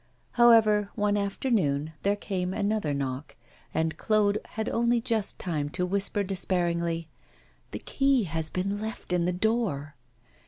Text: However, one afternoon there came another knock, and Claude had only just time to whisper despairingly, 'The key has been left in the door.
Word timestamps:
However, 0.31 0.89
one 0.95 1.15
afternoon 1.15 1.93
there 2.01 2.15
came 2.15 2.55
another 2.55 2.91
knock, 2.91 3.35
and 3.71 3.97
Claude 3.97 4.39
had 4.45 4.67
only 4.67 4.99
just 4.99 5.37
time 5.37 5.69
to 5.77 5.85
whisper 5.85 6.23
despairingly, 6.23 7.07
'The 7.69 7.79
key 7.81 8.23
has 8.23 8.49
been 8.49 8.81
left 8.81 9.13
in 9.13 9.25
the 9.25 9.31
door. 9.31 9.93